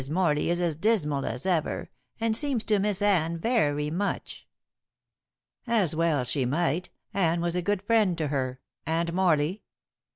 [0.09, 4.47] Morley is as dismal as ever, and seems to miss Anne very much."
[5.67, 6.89] "As well she might.
[7.13, 8.59] Anne was a good friend to her.
[8.83, 9.61] And Morley?"